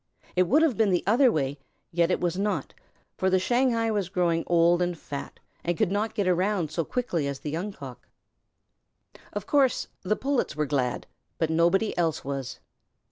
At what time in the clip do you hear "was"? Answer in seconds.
2.19-2.35, 3.91-4.09, 12.25-12.57